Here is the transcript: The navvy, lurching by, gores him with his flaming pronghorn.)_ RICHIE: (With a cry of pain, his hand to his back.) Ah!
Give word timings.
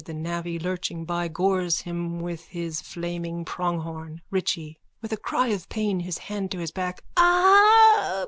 The 0.03 0.15
navvy, 0.15 0.57
lurching 0.57 1.05
by, 1.05 1.27
gores 1.27 1.81
him 1.81 2.19
with 2.21 2.47
his 2.47 2.81
flaming 2.81 3.45
pronghorn.)_ 3.45 4.17
RICHIE: 4.31 4.79
(With 4.99 5.13
a 5.13 5.15
cry 5.17 5.49
of 5.49 5.69
pain, 5.69 5.99
his 5.99 6.17
hand 6.17 6.49
to 6.53 6.57
his 6.57 6.71
back.) 6.71 7.03
Ah! 7.17 8.19